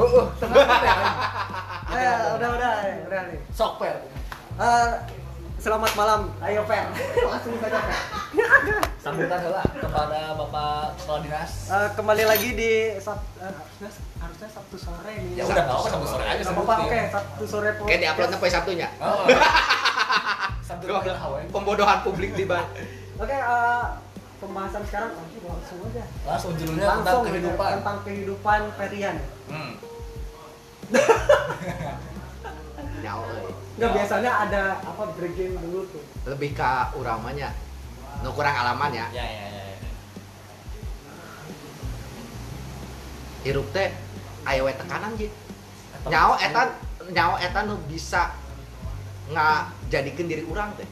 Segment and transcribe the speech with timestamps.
[0.00, 0.94] Oh, oh, tengah ya.
[1.90, 2.72] Eh, udah udah
[3.10, 3.38] udah nih.
[3.52, 4.00] Sok per.
[4.56, 4.90] Eh,
[5.60, 6.88] selamat malam, ayo Fer.
[7.20, 8.00] Langsung saja Fer.
[9.04, 11.52] Sambutan heula kepada Bapak Kepala Dinas.
[11.68, 12.72] Eh, kembali lagi di
[13.02, 13.52] Sab eh,
[14.22, 15.42] harusnya, Sabtu sore nih.
[15.42, 17.68] Ya udah enggak apa Sabtu sore aja apa-apa, oke, Sabtu sore.
[17.84, 18.88] Kayak diuploadnya poe Sabtunya.
[19.02, 19.26] Oh.
[20.70, 21.40] Sabtu hawe.
[21.52, 22.48] Pembodohan publik di.
[23.20, 23.84] Oke, eh,
[24.40, 25.12] pembahasan sekarang
[25.44, 26.04] langsung aja.
[26.24, 27.70] Langsung judulnya tentang Langsung kehidupan.
[27.82, 29.16] tentang kehidupan Ferian.
[29.50, 29.89] Hmm.
[33.80, 36.04] Nggak biasanya ada apa breaking dulu tuh.
[36.28, 37.48] Lebih ke urang mah nya.
[38.20, 39.08] Nu kurang alaman ya.
[39.08, 39.62] Ya ya ya.
[39.72, 39.90] ya.
[43.40, 43.88] Hirup teh
[44.44, 45.16] aya we tekanan.
[45.16, 45.32] Eta-
[46.06, 46.62] Nyawa eta
[47.08, 48.36] nyawa eta nu bisa
[49.28, 50.84] nggak jadikan diri urang teh.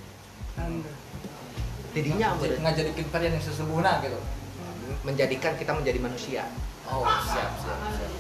[1.91, 2.61] Tidinya Jadi meureun.
[2.63, 4.17] ngajadikin varian yang sesungguhnya gitu.
[4.99, 6.43] menjadikan kita menjadi manusia.
[6.83, 8.11] Oh, siap siap siap.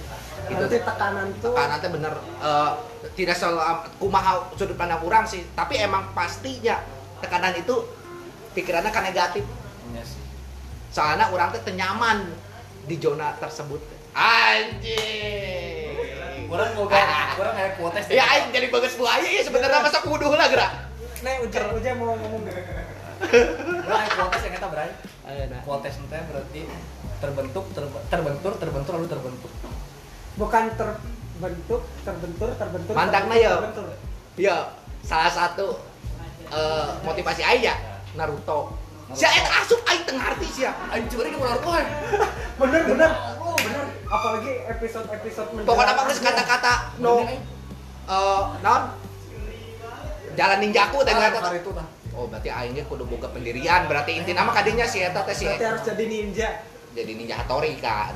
[0.48, 0.58] Gitu.
[0.58, 2.72] Berarti tekanan tuh Karena teh bener eh,
[3.14, 3.60] tidak selalu
[4.00, 6.80] kumaha sudut pandang kurang sih, tapi emang pastinya
[7.20, 7.74] tekanan itu
[8.56, 9.44] pikirannya kan negatif.
[9.92, 10.22] Iya sih.
[10.90, 12.32] Soalnya orang teh nyaman
[12.88, 13.80] di zona tersebut.
[14.16, 15.94] Anjing.
[16.48, 18.08] Kurang boga, kurang kayak kuotes.
[18.18, 20.72] Ya aing jadi bagus buaya ya sebenarnya masa kuduh lah gerak.
[21.20, 22.40] Nih ujar ujar mau ngomong
[23.20, 24.66] Kurang kayak kuotes yang kita.
[25.28, 25.60] Ayeuna.
[25.60, 26.60] Kuotes nanti berarti
[27.20, 29.52] terbentuk, terbe- terbentur, terbentur lalu terbentuk.
[30.38, 32.94] Bukan terbentuk, terbentur, terbentur.
[32.94, 33.52] Terbentur, ya.
[34.38, 34.56] Ya,
[35.02, 35.82] salah satu
[36.48, 37.74] eh, motivasi aing ya
[38.14, 38.78] Naruto.
[39.16, 40.70] Si eta asup aing teu ngarti sia.
[40.94, 41.84] Aing curi ke Naruto ya.
[42.60, 43.10] Bener bener.
[43.58, 43.82] bener.
[44.08, 47.38] Apalagi episode episode Pokoknya mah geus kata-kata no eh
[48.62, 48.82] naon?
[50.38, 51.86] Jalan ninjaku teh Ah, itu nah.
[52.18, 53.86] Oh, berarti aingnya kudu boga pendirian.
[53.86, 56.48] Berarti inti nama kadinya si eta teh si Berarti harus jadi ninja.
[56.94, 58.14] jadi ninja Hattori kan.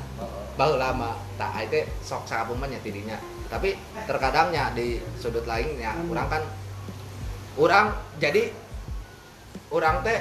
[0.55, 1.17] Bahu lama.
[1.35, 3.17] Tak itu sok sabuman ya tidinya.
[3.47, 6.09] Tapi terkadangnya di sudut lainnya Hmm.
[6.09, 6.43] orang kan
[7.55, 8.49] orang jadi
[9.69, 10.21] orang teh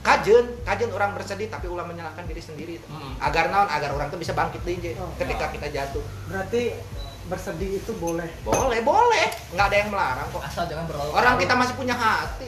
[0.00, 3.16] kajen kajen orang bersedih tapi ulah menyalahkan diri sendiri Hmm.
[3.18, 5.12] agar naon agar orang tuh bisa bangkit deui Oh.
[5.16, 6.78] ketika kita jatuh Berarti
[7.26, 8.30] bersedih itu boleh.
[8.40, 11.10] boleh boleh nggak ada yang melarang kok Asal jangan berlalu.
[11.12, 12.46] orang kita masih punya hati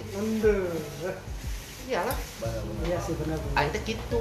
[1.85, 2.17] iyalah.
[2.85, 3.57] Iya sih benar benar.
[3.59, 4.21] aing teh gitu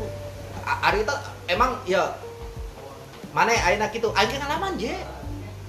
[0.66, 1.16] teh
[1.48, 2.12] emang ya
[3.38, 4.98] mana ayeuna gitu aing ge ngalaman je.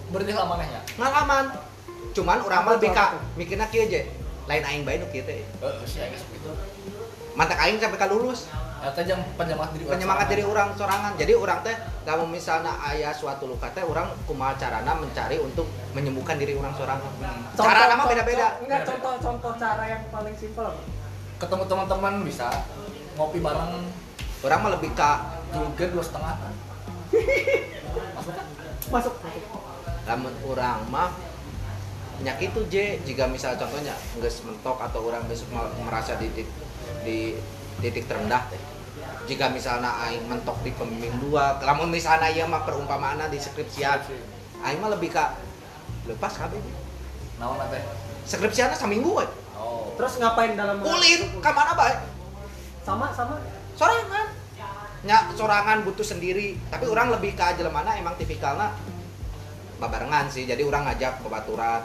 [0.09, 0.81] Berarti lama nanya.
[0.97, 1.45] ngalaman.
[2.17, 3.21] Cuman urang mah lebih ka apa tuh?
[3.37, 4.09] mikirna kieu je.
[4.49, 5.45] Lain aing bae nu kieu teh.
[5.45, 6.17] Heeh,
[7.37, 8.49] mantak aing sampai ka lulus.
[8.79, 9.84] Eta jam penyemangat diri.
[9.84, 11.12] penyemangat diri orang sorangan.
[11.21, 11.77] Jadi orang teh
[12.09, 17.12] lamun misalnya aya suatu luka teh orang kumaha carana mencari untuk menyembuhkan diri orang sorangan.
[17.53, 20.81] Cara nama beda-beda contoh- Enggak contoh contoh cara yang paling simpel apa?
[21.37, 22.49] Ketemu teman-teman bisa
[23.21, 23.93] ngopi bareng.
[24.47, 26.35] Orang mah lebih ka juga dua setengah.
[28.92, 29.14] Masuk.
[30.08, 31.10] Lamun orang mah
[32.19, 35.54] nyak itu je jika misal contohnya nggak mentok atau orang besok
[35.86, 36.50] merasa di titik
[37.06, 37.19] di
[37.78, 38.58] titik terendah teh.
[39.28, 44.00] Jika misalnya aing mentok di pembimbing dua lamun misalnya ieu mah perumpamaan di skripsian
[44.64, 45.36] aing mah lebih ka
[46.08, 46.58] lepas kabeh
[47.38, 47.82] Naon teh?
[48.28, 49.26] skripsiannya seminggu we
[49.58, 49.90] Oh.
[49.98, 51.98] Terus ngapain dalam kulit ka mana bae
[52.86, 53.42] Sama sama.
[53.75, 53.97] sorangan
[55.06, 56.59] nya sorangan butuh sendiri.
[56.72, 58.75] Tapi orang lebih ke jelemana emang tipikalnya
[59.78, 60.47] babarengan sih.
[60.48, 61.82] Jadi orang ngajak ke baturan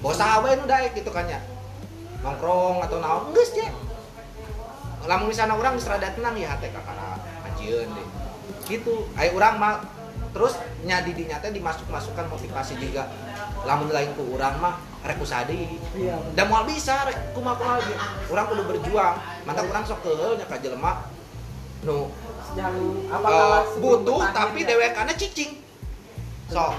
[0.00, 1.40] bawa sahabat nu daek gitu kan ya.
[2.24, 3.32] Nongkrong atau naon.
[3.36, 3.68] Geus je
[5.08, 7.16] lamun misalnya orang geus rada tenang ya teh kakara
[7.52, 8.06] ajieun deh.
[8.68, 9.08] Gitu.
[9.16, 9.80] Aya urang mah
[10.30, 13.08] terus nya di dinya teh dimasuk-masukkan motivasi juga.
[13.64, 16.20] Lamun lain ku urang mah rek usaha deui Iya.
[16.36, 17.32] dan mau bisa rek.
[17.32, 17.80] Kumaha kumaha
[18.28, 19.16] orang kudu berjuang.
[19.48, 21.08] Mantap orang sok keul nya ka jelema.
[21.84, 22.12] Nu
[23.10, 24.74] Apa eh, butuh tapi ya?
[24.74, 25.62] dewekana cicing.
[26.50, 26.74] Sok.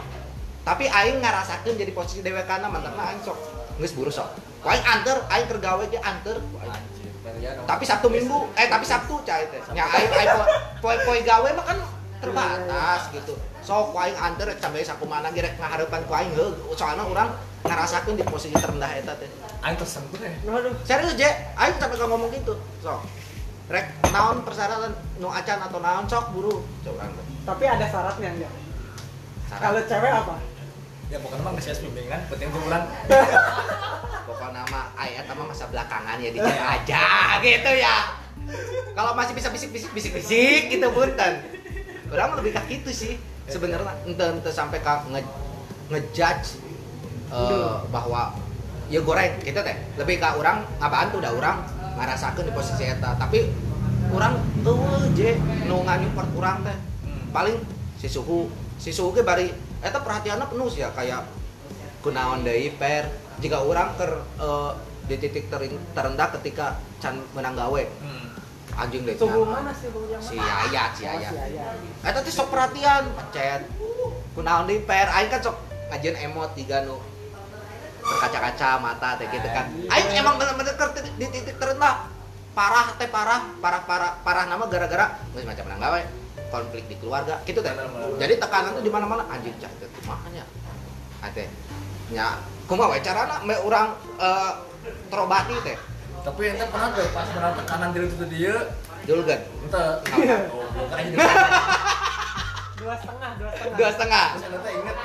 [0.62, 3.38] Tapi aing ngarasakeun jadi posisi dewekana mantapna aing sok.
[3.80, 4.28] Geus buru sok.
[4.68, 6.38] Aing anter aing keur gawe ge anter.
[7.22, 7.54] Perian.
[7.70, 9.62] tapi Sabtu Minggu eh tapi Sabtu cai teh.
[9.78, 10.50] Nya aing aing po-
[10.82, 11.78] poe-poe gawe mah kan
[12.18, 13.38] terbatas gitu.
[13.62, 17.30] Sok aing anter sampai sakumaha ge rek ngahareupan ku aing heuh soalna urang
[17.62, 19.30] ngarasakeun di posisi terendah eta teh.
[19.62, 20.34] Aing tersentuh ya.
[20.82, 22.58] Serius je aing sampai ka ngomong gitu.
[22.82, 23.21] Sok
[23.72, 24.92] rek naon persyaratan?
[25.24, 26.36] Nu acan atau naon sok?
[26.36, 26.62] Buru.
[26.84, 28.54] Cok urang teh Tapi ada syaratnya enggak?
[29.48, 29.62] Syarat.
[29.64, 30.36] Kalau cewek apa?
[31.12, 32.84] Ya pokoknya mah nggak bimbingan, penting bulan.
[34.28, 37.06] pokoknya nama ayat sama masa belakangan ya dicek aja
[37.44, 37.98] gitu ya.
[38.92, 41.34] Kalau masih bisa bisik bisik bisik bisik gitu punten
[42.12, 43.14] orang lebih kayak gitu sih
[43.48, 43.92] sebenarnya.
[44.04, 45.22] Ente ente sampai ke nge
[45.92, 46.48] ngejudge
[47.32, 48.36] eh, bahwa
[48.92, 49.78] ya goreng gitu teh.
[50.00, 51.58] Lebih ke orang ngabaan tuh udah orang
[52.02, 53.14] ngerasakan di posisi eta.
[53.16, 53.46] Tapi
[54.10, 54.82] orang tuh
[55.14, 56.78] je nu nganyumpert orang teh.
[57.30, 57.62] Paling
[57.96, 59.48] si suhu si suhu ke bari
[59.80, 61.22] eta perhatiannya penuh sih ya kayak
[62.02, 63.06] kunaon deui per
[63.38, 64.06] jika orang ke
[64.38, 64.72] eh,
[65.06, 65.46] di titik
[65.94, 67.84] terendah ketika can menang gawe.
[68.02, 68.20] Hmm.
[68.72, 69.52] anjing deh Tunggu cenah.
[69.52, 69.92] mana sih
[70.24, 71.76] si ayat si Oh, ayat si Ayat.
[72.08, 73.68] eta teh sok perhatian pecet
[74.32, 75.60] kunaon deui per aing kan sok
[75.92, 76.96] ngajian emot tiga nu
[78.12, 79.66] berkaca-kaca mata teh gitu kan.
[79.88, 80.76] Aing emang bener-bener
[81.16, 82.12] di titik terendah
[82.52, 83.42] parah teh parah.
[83.64, 86.02] Parah parah parah nama gara-gara geus macam menang gawe.
[86.52, 87.40] Konflik di keluarga.
[87.48, 87.72] Gitu teh.
[88.20, 89.24] Jadi tekanan tuh di mana-mana.
[89.32, 90.44] Anjing cah teh kumahanya
[91.22, 91.46] ate
[92.10, 93.40] nya kumaha we carana?
[93.46, 94.52] Me urang eh,
[95.08, 95.78] terobati teh.
[96.22, 98.58] Tapi ente pernah tuh pas pernah tekanan diri itu dia,
[99.10, 99.86] julgan ente
[100.54, 100.70] oh,
[102.82, 103.78] Dua setengah, dua setengah.
[103.78, 104.26] dua setengah.
[104.42, 104.98] Teh inget,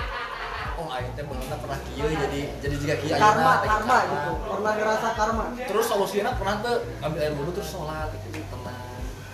[0.76, 4.31] oh aing teh bener pernah kieu jadi jadi jika kieu Karma, karma gitu.
[4.46, 5.44] Pernah ngerasa karma.
[5.58, 8.81] Terus solusinya pernah tuh ambil air wudhu terus sholat gitu tenang.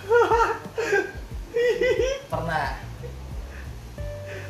[2.28, 2.68] pernah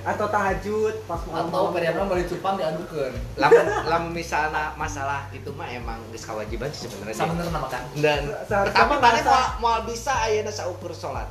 [0.03, 1.47] Atau tahajud pas malam.
[1.47, 3.15] atau periana balik cupang diadukeun.
[3.39, 7.83] lamun lamun misalnya masalah itu mah emang geus kewajiban sih sebenarnya Sama bener nama kan.
[7.97, 11.31] dan Seharusnya tapi mah mana mau mau bisa ayeuna saukur salat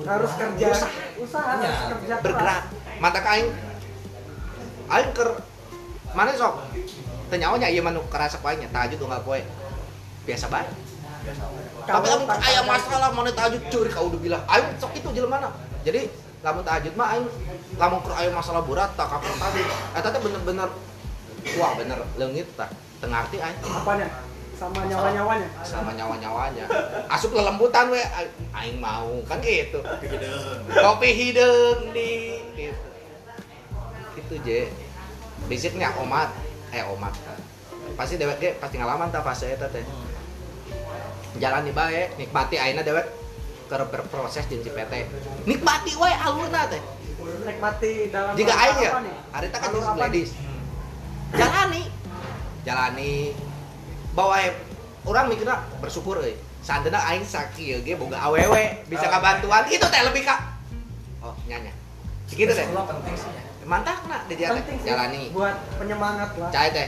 [0.00, 0.66] harus kerja.
[0.72, 0.88] Usaha.
[1.20, 2.62] Usaha harus Ya, kerja bergerak
[2.96, 3.48] mata aing
[4.92, 5.28] aing ker
[6.12, 6.60] mana sok?
[7.32, 9.40] Teu nyawa nya ieu mah nu kerasa ku aing nya tahajud tunggal poe
[10.28, 10.68] biasa bae.
[11.82, 14.42] Tapi aya ada- masalah mana tahajud curi kau udah bilang.
[14.46, 15.48] Aing sok itu jelema
[15.82, 16.06] jadi
[16.44, 17.26] lamun tahajud mah aing
[17.80, 19.66] lamun keur aya masalah berat tak kapal tahajud
[19.96, 20.68] eta teh bener-bener
[21.56, 21.98] wah bener.
[22.20, 22.68] Leungit tah.
[23.00, 23.58] Teu ngarti aing.
[23.64, 24.06] Apanya?
[24.62, 25.48] Sama nyawa-nyawanya.
[25.66, 26.64] sama nyawa-nyawanya.
[27.10, 27.98] Asup lelembutan we.
[28.54, 29.82] Aing mau kan gitu.
[30.70, 32.88] Kopi hideung di gitu.
[34.22, 34.70] Itu je
[35.52, 36.32] bisiknya omat.
[36.72, 37.12] Eh omat.
[37.92, 39.84] Pasti dewek ge pasti ngalaman tah fase eta teh.
[41.36, 43.04] Jalan di bae nikmati aina dewek.
[43.68, 44.92] Keur berproses di PT
[45.44, 46.80] nikmati wae alurna teh.
[47.20, 49.16] Nikmati dalam jika aing ya apa nih?
[49.32, 49.82] hari kan nih?
[50.00, 50.30] ladies.
[51.36, 51.82] Jalani.
[52.64, 53.12] Jalani.
[54.12, 54.44] Bawa
[55.08, 58.84] orang mikirnya bersyukur euy sandena aing sakieu ge boga awewe.
[58.88, 60.36] Bisa kabantuan itu teh lebih ka
[61.24, 61.72] oh nyanya
[62.28, 62.66] gitu teh.
[62.68, 63.51] Penting sih ya.
[63.64, 64.26] Mantap nak.
[64.26, 64.76] Di dia sih.
[64.82, 65.30] Jalani.
[65.30, 66.50] Buat penyemangat lah.
[66.50, 66.86] cai teh.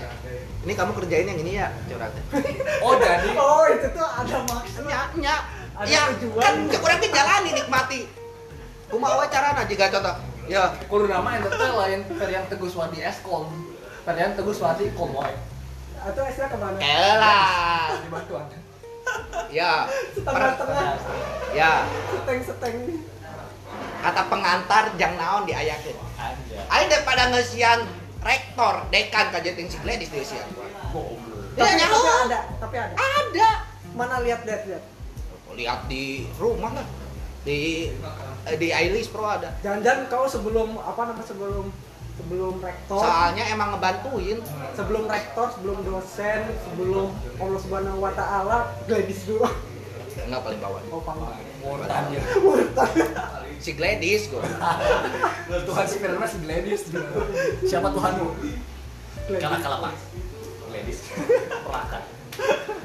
[0.65, 1.69] Ini kamu kerjain yang ini ya?
[1.87, 2.25] Curhat teh.
[2.85, 4.83] Oh jadi Oh itu tuh ada maksud.
[4.89, 5.35] nya nya
[5.75, 6.39] Ada ya tujuan.
[6.39, 8.01] kan cek urang ge jalani nikmati.
[8.91, 10.15] Kumaha carana jika contoh.
[10.47, 10.63] Ya.
[10.87, 13.51] Kudu nama ente teh lain perian teguh swadi eskom.
[14.05, 15.33] Teguh swadi komoy.
[16.05, 16.77] Atau esnya ke mana?
[16.77, 17.97] elah.
[18.05, 18.47] Di batuan.
[19.49, 19.89] ya.
[20.13, 20.93] Setengah-setengah.
[21.57, 21.73] ya.
[22.13, 22.77] Seteng-seteng.
[24.05, 26.14] Kata pengantar jang naon diayakeun
[26.69, 27.85] Aing daripada ngesian
[28.21, 30.49] rektor dekan kajeting si Gladys di sian
[30.91, 31.55] Goblok.
[31.55, 31.99] Ya, Tapi, nyaho.
[32.01, 32.95] tapi ada, tapi ada.
[32.97, 33.49] ada
[33.95, 34.85] Mana lihat lihat lihat.
[35.55, 36.87] lihat di rumah lah
[37.47, 37.93] di
[38.43, 41.71] eh, di Ailis Pro ada Jangan-jangan kau sebelum apa nama sebelum
[42.15, 44.39] sebelum rektor, soalnya emang ngebantuin
[44.75, 47.11] sebelum rektor, sebelum dosen, sebelum
[47.43, 49.47] Allah Subhanahu Wa Taala, gadis dulu.
[50.15, 51.35] enggak paling bawah Oh panggung.
[51.59, 52.23] Murtad ya.
[53.59, 54.43] Si Gladys gue
[55.65, 56.83] Tuhan si Firman si Gladys.
[57.63, 58.27] Siapa Tuhanmu?
[59.37, 59.95] Kalah kalah pak.
[60.69, 60.99] Gladys.
[61.63, 62.03] Perakan.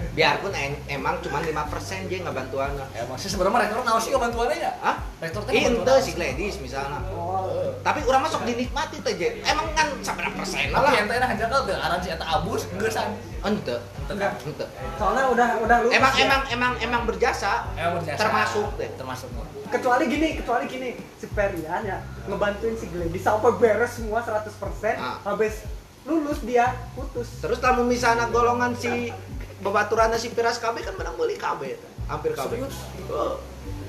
[0.10, 4.72] biarpun em- emang cuma 5% je ngebantuan Emang sih sebenarnya rektor naon sih bantuannya ya?
[4.84, 4.99] Hah?
[5.20, 9.68] Rektor teh Ente ngebantuan si Gladys misalnya Oh, tapi orang masuk dinikmati teh je emang
[9.74, 13.10] kan seberapa persen Tapi lah ente enak aja kalau aran si eta abus geusan.
[13.42, 13.76] ente
[14.08, 14.32] enggak.
[14.42, 14.66] ente
[14.96, 15.94] Soalnya udah udah lulus.
[15.94, 16.24] emang ya.
[16.24, 18.20] emang emang emang berjasa Emang berjasa.
[18.20, 18.90] Termasuk deh.
[18.94, 19.28] Termasuk.
[19.70, 24.50] kecuali gini, kecuali gini, si Perian ya ngebantuin si Gladys sampai beres semua 100%
[24.96, 25.20] Ah.
[25.24, 25.62] habis
[26.04, 27.28] lulus dia putus.
[27.38, 29.12] Terus lamun misalnya golongan si
[29.60, 31.76] babaturanna si Piras KB kan menang beli KB
[32.08, 32.50] hampir KB.
[32.56, 32.76] Serius?
[33.08, 33.38] Oh.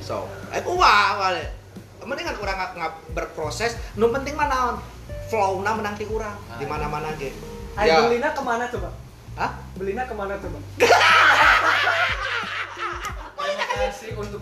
[0.00, 1.44] So, eh kumaha wale.
[2.00, 4.76] Mending kan urang nggak nggak berproses, nu penting mah naon?
[5.28, 7.30] Flow-na menang ti urang di mana-mana ge.
[7.76, 7.96] Ayo Ya.
[8.02, 8.90] belinya ke mana coba?
[9.36, 9.50] Hah?
[9.76, 10.58] Belinya ke mana coba?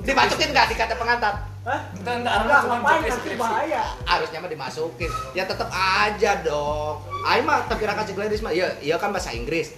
[0.00, 1.34] Dimasukin nggak di kata pengantar?
[1.62, 1.80] Hah?
[1.94, 3.82] Enggak, ngapain nanti bahaya.
[4.06, 5.10] Harusnya mah dimasukin.
[5.36, 7.04] Ya tetep aja dong.
[7.26, 9.76] Aing mah tapi raka si Gladys mah ya iya kan bahasa Inggris.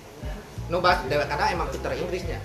[0.71, 2.39] Nu bahas dewek karena emang pinter Inggrisnya.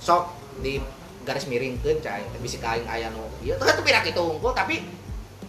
[0.00, 0.32] Sok
[0.64, 0.80] di
[1.26, 4.86] garis miringkeun cai bisi ka aing aya nu ieu teh tapi rak itu unggul tapi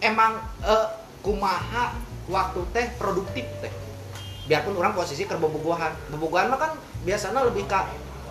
[0.01, 0.87] emang eh,
[1.21, 1.93] kumaha
[2.27, 3.69] waktu teh produktif teh
[4.49, 6.71] biarpun orang posisi keur bobogohan bobogohan mah kan
[7.05, 7.85] biasanya lebih ka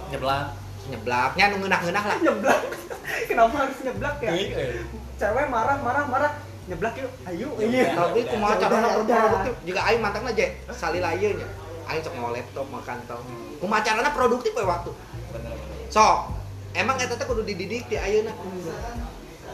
[0.07, 0.55] Nyeblak.
[0.87, 2.61] nyeblaknya nu ngeunah-ngeunah lah Nyeblak.
[3.31, 4.31] Kenapa harus nyeblak ya?
[4.31, 4.87] Iya.
[5.19, 6.33] Cewek marah, marah, marah.
[6.71, 7.11] Nyeblak yuk.
[7.26, 7.50] Ayo.
[7.59, 7.91] Iya.
[7.95, 9.03] tapi kumaha Ya ya udah.
[9.03, 11.47] berproduktif jika aing mantangna je salila ieu nya
[11.91, 13.23] aing sok mau laptop mau kantong
[13.59, 14.91] kumaha carana produktif we waktu
[15.35, 15.91] Bener bener.
[16.76, 18.33] Emang eta teh kudu dididik di ayeuna?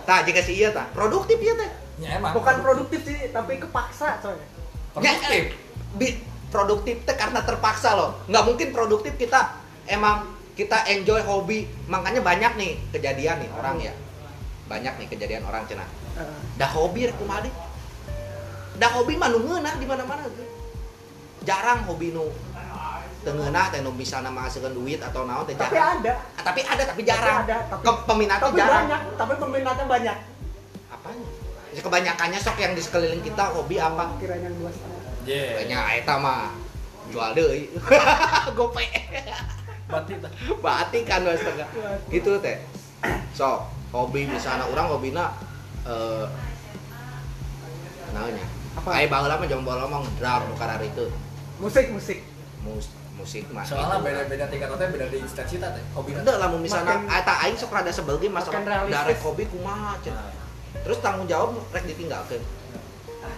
[0.02, 1.70] Tah jika si iya tah produktif ya teh.
[2.02, 2.34] Ya emang.
[2.34, 4.36] bukan produktif sih tapi kepaksa coy.
[4.92, 5.22] Produktif.
[5.30, 5.40] Ya,
[5.94, 8.18] bi- produktif teh karena terpaksa loh.
[8.26, 10.26] Nggak mungkin produktif kita emang
[10.58, 11.70] kita enjoy hobi.
[11.86, 13.94] Makanya banyak nih kejadian nih orang ya.
[14.66, 15.86] Banyak nih kejadian orang cina.
[16.58, 17.18] Dah hobi rek
[18.72, 20.26] dah hobi mah nu ngeunah di mana-mana.
[20.26, 20.48] Tuh
[21.42, 22.30] jarang hobi nu
[23.22, 26.82] teu ngeunah teh nu bisa menghasilkan duit atau naon teh tapi ada Ah, tapi ada
[26.82, 30.16] tapi jarang ada, tapi- Ke- peminatnya tapi jarang banyak tapi peminatnya banyak
[30.90, 31.26] apanya
[31.72, 35.54] Ya, kebanyakannya sok yang di sekeliling kita hobi apa kiranya dua setengah Yeah.
[35.56, 36.50] Kayaknya eta mah
[37.08, 37.70] jual deui.
[38.58, 38.82] Gope.
[39.86, 40.32] Berarti tah.
[40.58, 41.70] Batik kan dua setengah.
[42.10, 42.58] Gitu teh.
[43.30, 45.30] So, hobi misalnya orang hobina
[45.84, 46.26] eh
[48.10, 48.42] naonnya?
[48.74, 48.88] Apa?
[48.92, 51.06] Aya baheula mah jeung bola mah drum karar itu.
[51.56, 52.18] musik musik
[52.60, 52.90] Mus
[53.22, 53.62] musik mah.
[53.62, 54.04] Soalnya itu.
[54.04, 55.82] beda-beda tingkatannya beda di cita-cita teh.
[55.94, 59.94] Hobi Udah lamun misalnya Makin- eta aing sok rada sebel ge masalah darek hobi kumaha
[60.02, 60.26] cenah.
[60.26, 62.42] Nah, Terus tanggung jawab rek ditinggalkeun.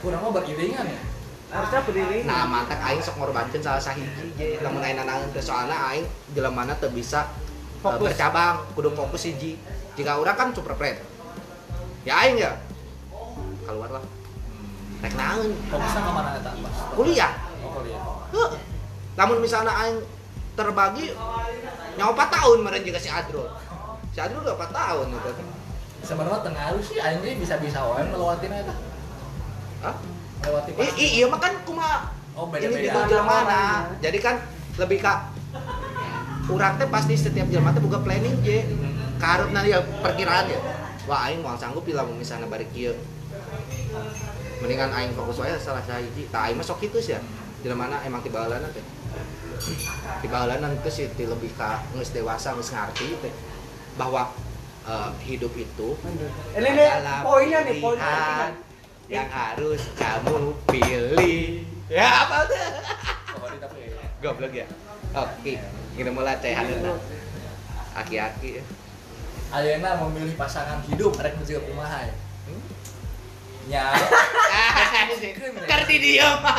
[0.00, 1.00] kurang mah beriringan ya.
[1.46, 4.58] harusnya berdiri Nah, mantak aing sok ngorbankeun salah sahiji je.
[4.58, 8.10] Lamun aing nanaeun teh soalnya aing jelemana teu bisa eh, Fokus.
[8.10, 9.60] bercabang, kudu fokus hiji.
[9.94, 10.98] Jika orang kan super friend.
[12.02, 12.56] Ya aing ya.
[13.62, 14.04] Keluar lah.
[14.98, 15.52] Rek naeun?
[15.68, 16.76] Fokusnya ke mana eta, Mas?
[16.92, 17.32] Kuliah.
[17.60, 18.02] Oh, kuliah.
[19.14, 19.98] Lamun misalnya aing
[20.54, 21.14] terbagi
[21.98, 23.46] nyawa 4 tahun meren juga si Adro.
[24.14, 25.30] Si Adro udah 4 tahun gitu.
[26.04, 28.74] Sebenarnya tengah harus sih aing ge bisa-bisa wae ngelewatin eta.
[29.84, 29.96] Hah?
[30.44, 33.06] Melewati I, iya mah kan kumaha Oh, ini di beda-beda.
[33.06, 33.46] jelema Orangnya.
[33.46, 33.62] mana
[34.02, 34.36] jadi kan
[34.74, 35.12] lebih ke
[36.50, 38.66] urang teh pasti setiap jelema teh buka planning je
[39.22, 40.58] karutna ya perkiraan ya
[41.06, 42.90] wah aing moal sanggup bila misalnya bari kieu
[44.58, 47.22] mendingan aing fokus wae salah sahiji tah aing mah sok kitu sih ya
[47.62, 48.82] jelema mana emang tiba heulana teh
[50.20, 53.32] tiba heulana teh sih lebih ka geus dewasa geus ngarti teh
[53.94, 54.28] bahwa
[54.84, 55.94] eh, hidup itu
[56.58, 58.52] ini nih adalah poinnya nih poinnya pilihan
[59.04, 61.60] yang harus kamu pilih.
[61.92, 62.56] Ya apa tuh?
[62.56, 62.72] Ya.
[64.24, 64.66] goblok ya?
[65.12, 65.60] Oke
[65.94, 66.96] kita mulai teh hadeuna
[67.94, 68.64] aki-aki.
[69.54, 72.14] Ayeuna memilih pasangan hidup rek menjaga kumaha ya.
[73.72, 73.96] Nya,
[75.64, 76.56] Karena dia mah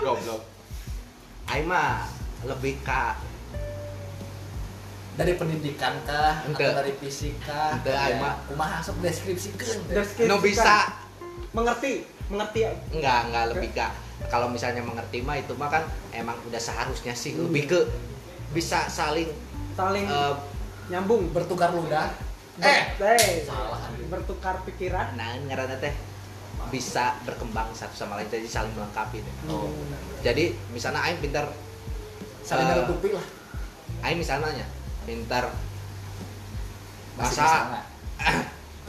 [0.00, 0.42] goblok.
[1.48, 2.08] Aing mah
[2.48, 3.16] lebih ka
[5.18, 6.62] dari pendidikan kah Ente.
[6.62, 7.76] atau dari fisik kah?
[7.76, 8.40] Ente, aing mah.
[8.48, 9.78] kumaha sok deskripsikeun
[10.30, 10.96] no bisa.
[11.52, 12.64] Mengerti mengerti.
[12.64, 13.88] Ya enggak enggak lebih ka.
[14.32, 15.84] Kalau misalnya mengerti mah itu mah kan
[16.16, 17.36] emang udah seharusnya sih.
[17.36, 17.80] Lebih ke
[18.56, 19.28] bisa saling
[19.76, 20.34] saling eh,
[20.88, 21.32] nyambung.
[21.36, 22.27] Bertukar ludah
[22.62, 22.82] eh.
[22.98, 25.14] Eh, salah bertukar pikiran.
[25.14, 25.94] Nah ngaranna teh
[26.68, 29.34] bisa berkembang satu sama lain jadi saling melengkapi deh.
[29.48, 29.70] Oh.
[30.20, 31.48] Jadi misalnya aing pintar
[32.42, 33.24] saling menutupi lah.
[34.04, 34.66] Aing misalnya nya
[35.06, 35.52] pintar
[37.16, 37.62] masak.
[37.72, 37.84] nah.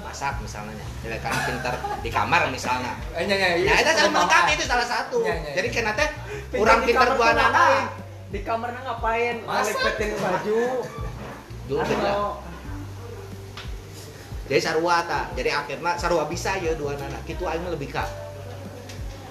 [0.05, 0.85] masak misalnya.
[1.05, 2.97] Ya kan pintar di kamar misalnya.
[3.15, 5.21] Eh nya nya ya itu saling melengkapi itu salah satu.
[5.23, 5.75] Iya, iya, jadi iya.
[5.75, 6.09] kena teh
[6.55, 7.37] kurang pintar kamar ngapain?
[7.37, 7.67] nana
[8.29, 9.35] di kamarnya ngapain?
[9.45, 9.77] Masak.
[9.77, 10.61] ngelipetin baju.
[11.69, 12.48] Dulu Anu,
[14.49, 15.29] jadi sarua ta.
[15.37, 18.01] Jadi akhirnya sarua bisa ya dua nana gitu aing lebih ka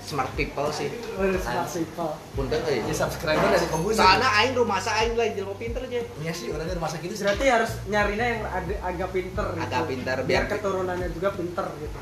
[0.09, 0.89] smart people sih.
[1.19, 1.45] Urus
[1.75, 2.15] people.
[2.33, 6.01] Punten euy ya subscriber dari komputer soalnya aing rumah sa aing lain jelema pinter aja
[6.01, 9.61] Iya sih orangnya rumah sakit itu berarti harus nyarinya yang ada, agak pinter gitu.
[9.69, 11.99] Agak pinter, biar biar- keturunannya juga pinter gitu.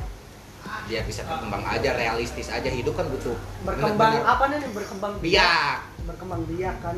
[0.86, 2.68] Dia bisa berkembang aja realistis aja.
[2.70, 5.76] Hidup kan butuh berkembang bener-bener apa nih berkembang biak?
[6.06, 6.96] Berkembang biak kan.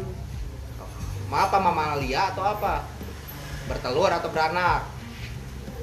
[1.31, 2.85] Mau apa mamalia atau apa?
[3.65, 4.98] Bertelur atau beranak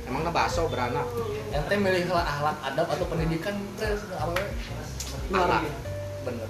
[0.05, 1.05] emangnya baso beranak
[1.49, 4.43] ente milih lah akhlak adab atau pendidikan teh apa we?
[5.31, 5.61] Akhlak.
[6.21, 6.47] bener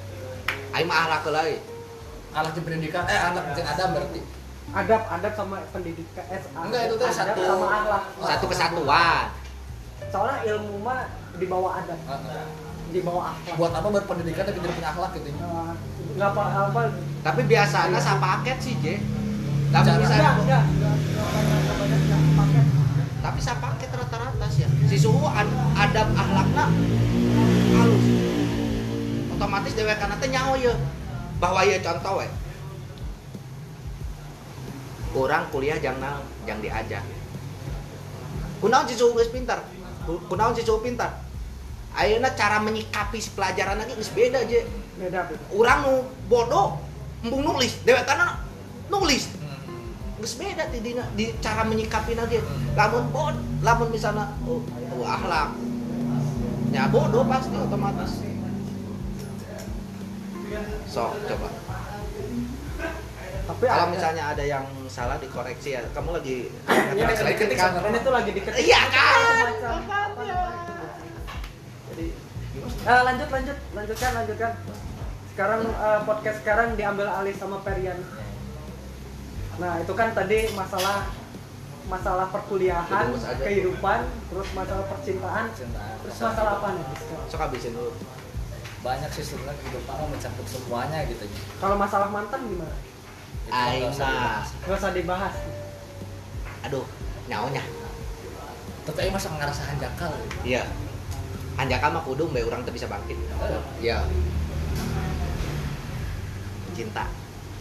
[0.72, 1.60] aing mah ahlak lain
[2.32, 4.22] akhlak di pendidikan eh akhlak di adab berarti
[4.68, 9.26] adab adab sama pendidikan eh, Enggak, itu tuh satu- sama akhlak satu kesatuan
[10.06, 11.00] soalnya ilmu mah
[11.34, 12.00] di bawah adab
[12.86, 15.72] di bawah akhlak buat apa berpendidikan tapi tidak punya akhlak gitu Eh,
[16.16, 16.82] nggak apa apa
[17.22, 18.96] tapi biasanya sa paket sih je
[19.68, 21.65] tapi misalnya enggak enggak enggak enggak banyak enggak banyak enggak paket
[23.26, 26.70] tapi sa paket rata-rata sih ya si suhu ad- adab ahlakna
[27.74, 28.06] halus.
[29.34, 30.78] Otomatis dewek kana teh nyaho ya
[31.42, 32.30] bahwa ya contoh we.
[35.18, 37.02] Orang kuliah jangan jangan diajak.
[38.62, 39.66] Kunaon si suhu geus pintar?
[40.06, 41.26] Ku- kunaon si suhu pintar?
[41.98, 44.70] Ayeuna cara menyikapi si pelajaran lagi geus beda je
[45.02, 45.94] beda beda orang nu
[46.30, 46.78] bodoh
[47.26, 47.74] embung nulis.
[47.82, 48.46] Dewek kana
[48.88, 49.34] nulis
[50.26, 52.42] geus beda di, dina- di cara menyikapi lagi.
[52.74, 54.58] Lamun bod lamun misalnya oh,
[54.98, 55.54] oh akhlak.
[56.74, 58.26] Ya bodoh pasti otomatis.
[60.90, 61.54] Sok coba.
[63.46, 65.86] Tapi kalau misalnya ada yang salah dikoreksi ya.
[65.94, 66.50] Kamu lagi
[67.14, 67.78] Selain ketik kan?
[67.78, 68.66] Ini tuh lagi diketik.
[68.66, 69.46] Iya, kan?
[71.94, 72.06] jadi
[72.66, 73.58] Eh, lanjut lanjut.
[73.78, 74.52] Lanjutkan lanjutkan.
[75.30, 78.02] Sekarang eh, podcast sekarang diambil alih sama Perian
[79.56, 81.08] nah itu kan tadi masalah
[81.86, 83.14] masalah perkuliahan
[83.46, 84.00] kehidupan
[84.34, 85.46] terus masalah percintaan.
[85.54, 85.96] Cintaan.
[86.02, 87.28] terus masalah apa nih sekarang?
[87.30, 87.92] sok habisin dulu.
[88.82, 91.26] Banyak sih sebenarnya kehidupan mau mencakup semuanya gitu
[91.62, 92.76] kalau masalah mantan gimana?
[93.46, 94.18] Itu nggak usah Aina.
[94.18, 94.48] dibahas.
[94.66, 95.36] nggak usah dibahas.
[96.66, 96.86] Aduh
[97.26, 97.64] nyaunya
[98.86, 100.14] Tetep masa ngerasa hanjakal.
[100.46, 100.62] Iya.
[101.58, 103.18] Anjakan mah kudu mbak orang tuh bisa bangkit.
[103.82, 104.06] Iya.
[106.78, 107.10] Cinta.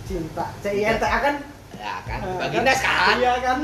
[0.05, 0.45] Cinta.
[0.61, 1.35] CINTA kan
[1.77, 2.19] ya kan?
[2.23, 3.17] Eh, bagindas kan?
[3.19, 3.59] Iya kan?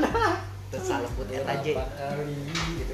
[0.71, 2.35] Terus salembut eta J Berapa kali?
[2.79, 2.93] Gitu.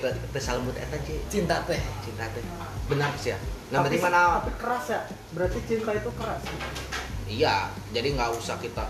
[0.00, 1.80] Terus salembut eta J cinta teh.
[2.00, 2.44] Cinta teh.
[2.88, 3.38] Benar sih ya.
[3.68, 4.40] Nah tapi, berarti mana?
[4.40, 5.00] tapi keras ya?
[5.36, 6.42] Berarti cinta itu keras.
[7.28, 7.56] Iya
[7.92, 8.84] jadi nggak usah kita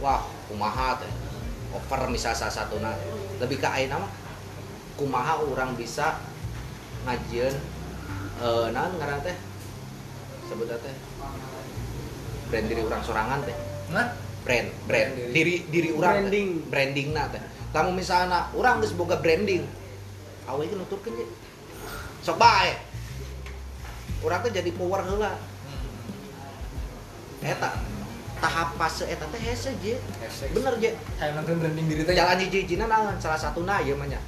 [0.00, 1.12] wah kumaha teh
[1.72, 2.92] over misal salah satu nah
[3.40, 4.12] lebih ke ayeuna mah
[4.96, 6.20] kumaha orang bisa
[7.04, 7.52] ngajian
[8.40, 9.36] eh naon ngaran teh?
[10.48, 10.96] Sebutnya teh
[12.48, 13.56] brand diri orang sorangan teh.
[13.92, 15.10] Nah brand brand.
[15.34, 16.48] Diri diri orang Branding.
[16.70, 17.08] branding.
[17.10, 17.42] Nah teh.
[17.74, 19.66] Kamu misalnya orang geus boga branding.
[20.46, 21.26] Awe ge nuturkeun je.
[22.22, 22.78] Sok bae.
[24.22, 25.34] Orang teh jadi power heula.
[27.42, 27.74] Eta.
[28.36, 29.98] Tahap fase eta teh hese je.
[30.54, 30.94] Bener je.
[31.18, 32.14] Kayak nonton branding diri teh.
[32.14, 34.22] Jalan hiji-hijina naon salah satu na ieu mah nya.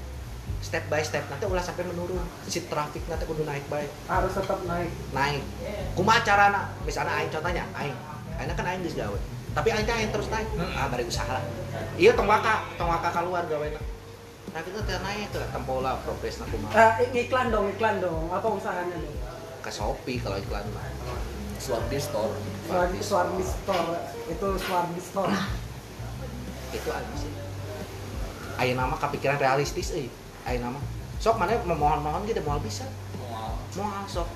[0.58, 2.18] Step by step nanti ulah sampai menurun.
[2.50, 4.90] Si traffic nanti kudu naik baik harus tetap naik.
[5.14, 5.46] Naik.
[5.94, 6.74] Kumaha carana?
[6.82, 7.94] Misalnya aing contohnya aing.
[8.42, 10.46] Aing kan aing geus gawe tapi teh aing terus naik.
[10.54, 10.70] Hmm.
[10.70, 11.42] ah bari usaha lah.
[11.98, 12.62] Iya tong waka.
[12.78, 13.82] Tong waka keluar gawena
[14.48, 18.32] nah kita teh naik tuh tempo lah progres na kumaha Eh, iklan dong iklan dong.
[18.32, 19.16] Apa usahanya dong?
[19.60, 20.88] Ke Shopee kalau iklan mah.
[21.58, 22.32] Swardi store.
[22.64, 23.98] Swardi Swardi Store.
[24.30, 25.34] Itu Swardi Store.
[26.72, 27.32] Itu aja sih.
[28.58, 30.08] Ayo nama kepikiran realistis euy
[30.48, 30.80] ayo nama.
[31.20, 32.88] Sok mana memohon-mohon gitu moal bisa.
[33.76, 34.26] Moal sok.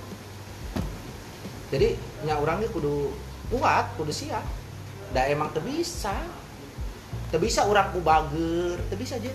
[1.72, 1.96] Jadi
[2.28, 3.16] nya orang ge kudu
[3.48, 4.44] kuat kudu siap
[5.12, 6.16] da emang teu bisa
[7.28, 9.32] teu bisa urang ku bager bisa aja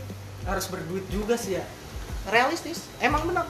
[0.48, 1.64] harus berduit juga sih ya.
[2.28, 3.46] Realistis emang bener.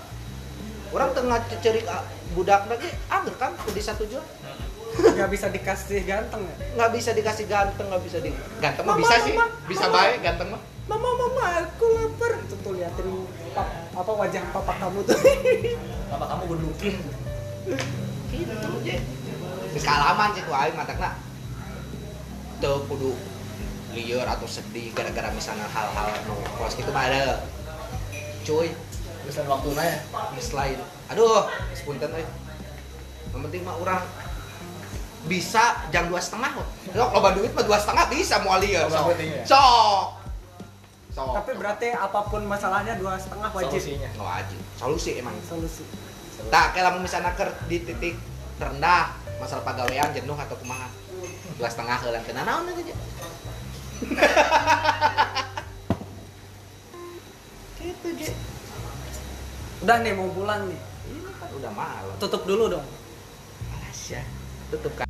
[0.92, 1.84] Orang tengah ceri
[2.32, 4.24] budak lagi anger kan di satu jual
[5.20, 6.56] nggak bisa dikasih ganteng ya?
[6.80, 8.32] Nggak bisa dikasih ganteng nggak bisa di
[8.64, 9.34] ganteng mah Mama, bisa sih.
[9.36, 9.96] mama, bisa mama.
[10.00, 10.62] baik ganteng mah.
[10.88, 12.34] Mama mama aku lapar.
[12.48, 13.08] Tuh liatin
[13.52, 15.20] pap, apa wajah papa kamu tuh.
[16.08, 16.96] Apa kamu berlukin
[18.32, 18.96] gitu je.
[19.76, 21.20] Geus kaalaman sih ku aing matakna
[22.58, 23.14] teu kudu
[23.94, 27.42] lieur atau sedih gara-gara misalnya hal-hal nu kos gitu mah ada.
[28.46, 28.74] Cuy.
[29.28, 29.98] Terusan waktu nanya
[30.40, 30.80] geus lain
[31.12, 32.24] aduh sepunten euy
[33.36, 34.02] yang penting mah orang
[35.28, 36.56] bisa jam dua setengah.
[36.96, 39.12] Sok, loba duit mah dua setengah bisa mau sok.
[39.12, 39.44] penting ya?
[39.44, 40.06] sok.
[41.12, 41.34] Sok.
[41.44, 43.78] Tapi berarti apa pun masalahnya dua setengah wajib.
[43.78, 44.10] Solusinya.
[44.16, 44.60] Nggak wajib.
[44.80, 45.36] Solusi emang.
[45.44, 45.84] Solusi.
[46.48, 48.16] Tak kayak lamun misalnya ker di titik
[48.58, 50.88] terendah masalah pagawean jenuh atau kumaha
[51.58, 52.84] dua setengah heula kena naon aja
[57.78, 58.30] gitu je
[59.88, 60.80] udah nih mau pulang nih.
[61.08, 62.16] Ini kan udah malam.
[62.20, 62.84] Tutup dulu dong.
[63.72, 64.20] Malas ya.
[64.68, 65.07] Tutup kan